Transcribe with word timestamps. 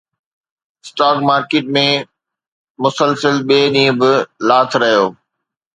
stock 0.83 1.17
market 1.29 1.65
۾ 1.77 1.85
مسلسل 2.83 3.35
ٻئي 3.47 3.63
ڏينهن 3.73 3.95
به 4.01 4.11
لاٿ 4.47 4.69
رهيو 4.81 5.05